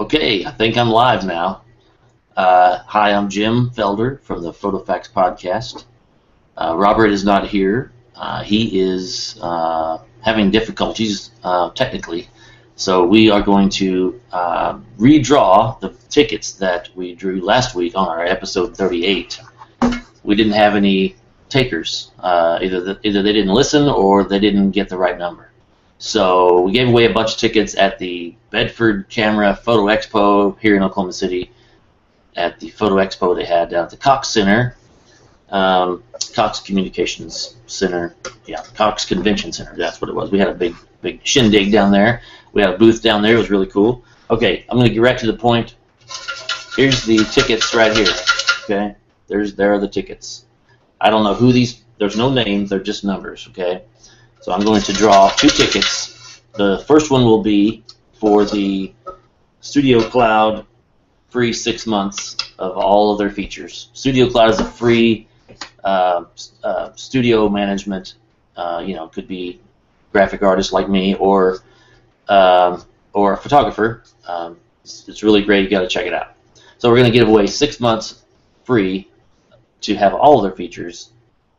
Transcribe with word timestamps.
Okay, 0.00 0.44
I 0.44 0.52
think 0.52 0.76
I'm 0.76 0.90
live 0.90 1.26
now. 1.26 1.62
Uh, 2.36 2.78
hi, 2.86 3.12
I'm 3.12 3.28
Jim 3.28 3.70
Felder 3.70 4.22
from 4.22 4.44
the 4.44 4.52
PhotoFacts 4.52 5.10
podcast. 5.10 5.86
Uh, 6.56 6.76
Robert 6.76 7.08
is 7.08 7.24
not 7.24 7.48
here. 7.48 7.90
Uh, 8.14 8.44
he 8.44 8.78
is 8.78 9.40
uh, 9.42 9.98
having 10.20 10.52
difficulties 10.52 11.32
uh, 11.42 11.70
technically, 11.70 12.28
so 12.76 13.04
we 13.04 13.28
are 13.28 13.42
going 13.42 13.68
to 13.70 14.20
uh, 14.30 14.78
redraw 15.00 15.80
the 15.80 15.88
tickets 16.08 16.52
that 16.52 16.90
we 16.94 17.16
drew 17.16 17.40
last 17.40 17.74
week 17.74 17.96
on 17.96 18.06
our 18.06 18.24
episode 18.24 18.76
38. 18.76 19.40
We 20.22 20.36
didn't 20.36 20.52
have 20.52 20.76
any 20.76 21.16
takers. 21.48 22.12
either 22.22 22.80
the, 22.82 23.00
either 23.02 23.20
they 23.24 23.32
didn't 23.32 23.52
listen 23.52 23.88
or 23.88 24.22
they 24.22 24.38
didn't 24.38 24.70
get 24.70 24.88
the 24.88 24.96
right 24.96 25.18
number. 25.18 25.47
So 25.98 26.60
we 26.60 26.72
gave 26.72 26.88
away 26.88 27.06
a 27.06 27.12
bunch 27.12 27.32
of 27.32 27.38
tickets 27.38 27.74
at 27.76 27.98
the 27.98 28.36
Bedford 28.50 29.08
Camera 29.08 29.54
Photo 29.54 29.86
Expo 29.86 30.58
here 30.60 30.76
in 30.76 30.82
Oklahoma 30.82 31.12
City. 31.12 31.50
At 32.36 32.60
the 32.60 32.70
Photo 32.70 32.96
Expo 32.96 33.34
they 33.34 33.44
had 33.44 33.70
down 33.70 33.84
at 33.84 33.90
the 33.90 33.96
Cox 33.96 34.28
Center, 34.28 34.76
um, 35.50 36.04
Cox 36.34 36.60
Communications 36.60 37.56
Center, 37.66 38.14
yeah, 38.46 38.62
Cox 38.74 39.04
Convention 39.04 39.52
Center. 39.52 39.74
That's 39.76 40.00
what 40.00 40.08
it 40.08 40.14
was. 40.14 40.30
We 40.30 40.38
had 40.38 40.48
a 40.48 40.54
big, 40.54 40.76
big 41.02 41.20
shindig 41.24 41.72
down 41.72 41.90
there. 41.90 42.22
We 42.52 42.62
had 42.62 42.70
a 42.70 42.78
booth 42.78 43.02
down 43.02 43.22
there. 43.22 43.34
It 43.34 43.38
was 43.38 43.50
really 43.50 43.66
cool. 43.66 44.04
Okay, 44.30 44.64
I'm 44.68 44.76
going 44.76 44.88
to 44.88 44.94
get 44.94 45.02
right 45.02 45.18
to 45.18 45.26
the 45.26 45.36
point. 45.36 45.74
Here's 46.76 47.04
the 47.04 47.24
tickets 47.32 47.74
right 47.74 47.96
here. 47.96 48.06
Okay, 48.64 48.94
there's 49.26 49.56
there 49.56 49.72
are 49.72 49.80
the 49.80 49.88
tickets. 49.88 50.44
I 51.00 51.10
don't 51.10 51.24
know 51.24 51.34
who 51.34 51.50
these. 51.52 51.82
There's 51.98 52.16
no 52.16 52.32
names. 52.32 52.70
They're 52.70 52.78
just 52.78 53.04
numbers. 53.04 53.48
Okay. 53.50 53.82
So 54.40 54.52
I'm 54.52 54.64
going 54.64 54.82
to 54.82 54.92
draw 54.92 55.30
two 55.30 55.48
tickets. 55.48 56.40
The 56.54 56.84
first 56.86 57.10
one 57.10 57.24
will 57.24 57.42
be 57.42 57.84
for 58.14 58.44
the 58.44 58.92
Studio 59.60 60.00
Cloud 60.00 60.66
free 61.28 61.52
six 61.52 61.86
months 61.86 62.36
of 62.58 62.76
all 62.76 63.12
of 63.12 63.18
their 63.18 63.30
features. 63.30 63.90
Studio 63.92 64.28
Cloud 64.28 64.50
is 64.50 64.60
a 64.60 64.64
free 64.64 65.28
uh, 65.84 66.24
uh, 66.62 66.92
studio 66.94 67.48
management. 67.48 68.14
Uh, 68.56 68.82
you 68.84 68.94
know, 68.94 69.08
could 69.08 69.28
be 69.28 69.60
graphic 70.12 70.42
artist 70.42 70.72
like 70.72 70.88
me 70.88 71.14
or 71.14 71.58
um, 72.28 72.84
or 73.12 73.34
a 73.34 73.36
photographer. 73.36 74.02
Um, 74.26 74.58
it's, 74.82 75.08
it's, 75.08 75.22
really 75.22 75.42
great. 75.42 75.64
You 75.64 75.70
got 75.70 75.80
to 75.80 75.88
check 75.88 76.06
it 76.06 76.12
out. 76.12 76.34
So 76.78 76.88
we're 76.88 76.96
going 76.96 77.10
to 77.10 77.18
give 77.18 77.28
away 77.28 77.46
six 77.46 77.80
months 77.80 78.24
free 78.64 79.08
to 79.82 79.94
have 79.94 80.14
all 80.14 80.36
of 80.38 80.42
their 80.42 80.56
features, 80.56 81.10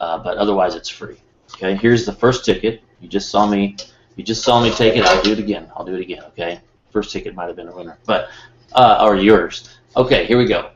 uh, 0.00 0.18
but 0.18 0.38
otherwise 0.38 0.74
it's 0.74 0.88
free. 0.88 1.16
Okay, 1.54 1.76
here's 1.76 2.04
the 2.04 2.12
first 2.12 2.44
ticket. 2.44 2.82
You 3.00 3.08
just 3.08 3.30
saw 3.30 3.46
me. 3.46 3.76
You 4.16 4.24
just 4.24 4.42
saw 4.42 4.62
me 4.62 4.70
take 4.70 4.96
it. 4.96 5.04
I'll 5.04 5.22
do 5.22 5.32
it 5.32 5.38
again. 5.38 5.70
I'll 5.74 5.84
do 5.84 5.94
it 5.94 6.00
again. 6.00 6.22
Okay. 6.28 6.60
First 6.90 7.12
ticket 7.12 7.34
might 7.34 7.46
have 7.46 7.56
been 7.56 7.68
a 7.68 7.74
winner, 7.74 7.98
but 8.06 8.30
uh, 8.72 8.98
or 9.02 9.16
yours. 9.16 9.76
Okay, 9.96 10.26
here 10.26 10.38
we 10.38 10.46
go. 10.46 10.70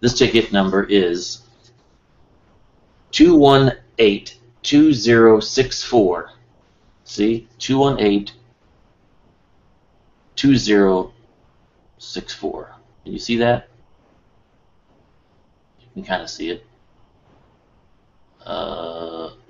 This 0.00 0.18
ticket 0.18 0.52
number 0.52 0.84
is 0.84 1.42
two 3.12 3.36
one 3.36 3.72
eight 3.98 4.38
two 4.62 4.92
zero 4.92 5.40
six 5.40 5.82
four. 5.82 6.30
See, 7.04 7.48
two 7.58 7.78
one 7.78 8.00
eight 8.00 8.32
two 10.36 10.56
zero 10.56 11.12
six 11.98 12.34
four. 12.34 12.74
Can 13.04 13.12
you 13.12 13.18
see 13.18 13.36
that? 13.36 13.68
You 15.80 15.86
can 15.94 16.04
kind 16.04 16.22
of 16.22 16.30
see 16.30 16.50
it. 16.50 16.66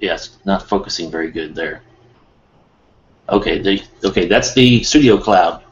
Yes, 0.05 0.37
not 0.45 0.69
focusing 0.69 1.11
very 1.11 1.31
good 1.31 1.55
there. 1.55 1.81
Okay, 3.31 3.59
the, 3.59 3.83
okay, 4.05 4.29
that's 4.29 4.53
the 4.53 4.83
Studio 4.85 5.17
Cloud. 5.17 5.65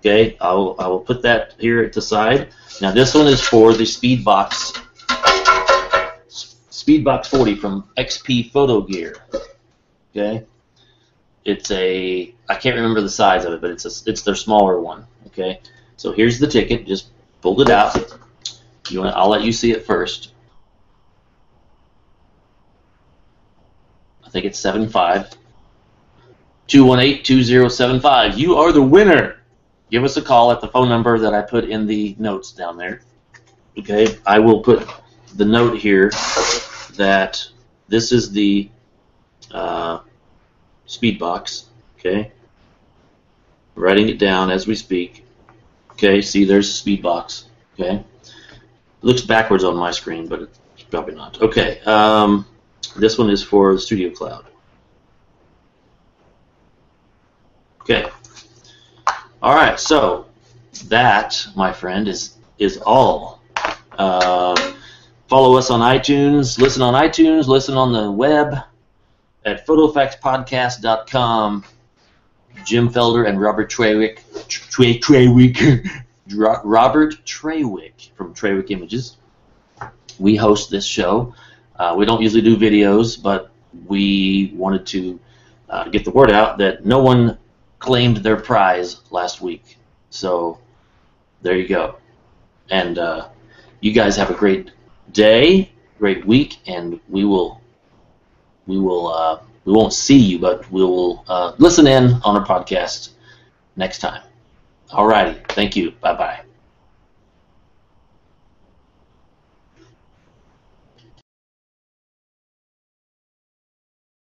Okay, 0.00 0.36
I 0.40 0.52
will, 0.52 0.74
I 0.80 0.88
will 0.88 0.98
put 0.98 1.22
that 1.22 1.54
here 1.60 1.80
at 1.84 1.92
the 1.92 2.02
side. 2.02 2.48
Now 2.80 2.90
this 2.90 3.14
one 3.14 3.28
is 3.28 3.40
for 3.40 3.72
the 3.74 3.84
Speedbox 3.84 4.82
Speedbox 6.72 7.26
40 7.26 7.54
from 7.54 7.88
XP 7.96 8.50
Photo 8.50 8.80
Gear. 8.80 9.14
Okay, 10.10 10.44
it's 11.44 11.70
a 11.70 12.34
I 12.48 12.54
can't 12.56 12.74
remember 12.74 13.00
the 13.00 13.08
size 13.08 13.44
of 13.44 13.52
it, 13.52 13.60
but 13.60 13.70
it's 13.70 13.84
a, 13.84 14.10
it's 14.10 14.22
their 14.22 14.34
smaller 14.34 14.80
one. 14.80 15.06
Okay, 15.28 15.60
so 15.96 16.10
here's 16.10 16.40
the 16.40 16.48
ticket. 16.48 16.84
Just 16.84 17.10
pulled 17.42 17.60
it 17.60 17.70
out. 17.70 17.94
You 18.90 19.02
want? 19.02 19.14
I'll 19.14 19.28
let 19.28 19.42
you 19.42 19.52
see 19.52 19.70
it 19.70 19.86
first. 19.86 20.32
I 24.28 24.30
think 24.30 24.44
it's 24.44 24.58
seven 24.58 24.90
five. 24.90 25.30
218-2075. 26.68 28.36
You 28.36 28.56
are 28.56 28.72
the 28.72 28.82
winner. 28.82 29.40
Give 29.90 30.04
us 30.04 30.18
a 30.18 30.22
call 30.22 30.52
at 30.52 30.60
the 30.60 30.68
phone 30.68 30.90
number 30.90 31.18
that 31.18 31.32
I 31.32 31.40
put 31.40 31.64
in 31.64 31.86
the 31.86 32.14
notes 32.18 32.52
down 32.52 32.76
there. 32.76 33.00
Okay, 33.78 34.18
I 34.26 34.38
will 34.38 34.60
put 34.60 34.86
the 35.36 35.46
note 35.46 35.78
here 35.78 36.10
that 36.96 37.42
this 37.88 38.12
is 38.12 38.30
the 38.30 38.68
uh, 39.50 40.00
speed 40.84 41.18
box. 41.18 41.70
Okay, 41.98 42.32
writing 43.74 44.10
it 44.10 44.18
down 44.18 44.50
as 44.50 44.66
we 44.66 44.74
speak. 44.74 45.24
Okay, 45.92 46.20
see 46.20 46.44
there's 46.44 46.70
speed 46.70 47.00
box. 47.00 47.46
Okay, 47.74 47.94
it 47.94 48.04
looks 49.00 49.22
backwards 49.22 49.64
on 49.64 49.74
my 49.74 49.90
screen, 49.90 50.28
but 50.28 50.42
it's 50.42 50.82
probably 50.90 51.14
not. 51.14 51.40
Okay, 51.40 51.80
um, 51.86 52.44
this 52.96 53.18
one 53.18 53.30
is 53.30 53.42
for 53.42 53.78
Studio 53.78 54.10
Cloud. 54.10 54.46
Okay. 57.82 58.08
All 59.42 59.54
right. 59.54 59.78
So 59.78 60.26
that, 60.86 61.46
my 61.56 61.72
friend, 61.72 62.08
is 62.08 62.36
is 62.58 62.78
all. 62.78 63.40
Uh, 63.92 64.72
follow 65.28 65.56
us 65.56 65.70
on 65.70 65.80
iTunes. 65.80 66.58
Listen 66.58 66.82
on 66.82 66.94
iTunes. 66.94 67.46
Listen 67.46 67.76
on 67.76 67.92
the 67.92 68.10
web 68.10 68.54
at 69.44 69.66
photofactspodcast.com. 69.66 71.64
Jim 72.64 72.90
Felder 72.90 73.28
and 73.28 73.40
Robert 73.40 73.70
Trawick, 73.70 74.18
Tre, 74.48 74.98
Trawick, 74.98 75.88
Robert 76.34 77.14
Trawick 77.24 78.10
from 78.16 78.34
Trawick 78.34 78.70
Images. 78.70 79.16
We 80.18 80.36
host 80.36 80.70
this 80.70 80.84
show. 80.84 81.34
Uh, 81.78 81.94
we 81.96 82.04
don't 82.04 82.20
usually 82.20 82.42
do 82.42 82.56
videos, 82.56 83.20
but 83.20 83.50
we 83.86 84.52
wanted 84.54 84.86
to 84.86 85.20
uh, 85.70 85.84
get 85.88 86.04
the 86.04 86.10
word 86.10 86.30
out 86.30 86.58
that 86.58 86.84
no 86.84 86.98
one 87.00 87.38
claimed 87.78 88.18
their 88.18 88.36
prize 88.36 89.00
last 89.10 89.40
week. 89.40 89.76
So 90.10 90.58
there 91.42 91.56
you 91.56 91.68
go. 91.68 91.96
And 92.70 92.98
uh, 92.98 93.28
you 93.80 93.92
guys 93.92 94.16
have 94.16 94.30
a 94.30 94.34
great 94.34 94.72
day, 95.12 95.70
great 95.98 96.24
week, 96.26 96.58
and 96.66 97.00
we 97.08 97.24
will 97.24 97.60
we 98.66 98.78
will 98.78 99.08
uh, 99.08 99.40
we 99.64 99.72
won't 99.72 99.92
see 99.92 100.18
you, 100.18 100.38
but 100.38 100.70
we 100.70 100.82
will 100.82 101.24
uh, 101.28 101.52
listen 101.58 101.86
in 101.86 102.12
on 102.24 102.36
our 102.36 102.44
podcast 102.46 103.10
next 103.76 103.98
time. 103.98 104.22
Alrighty, 104.90 105.46
thank 105.52 105.76
you. 105.76 105.92
Bye 106.00 106.14
bye. 106.14 106.47